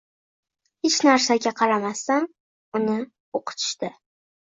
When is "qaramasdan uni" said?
1.61-2.99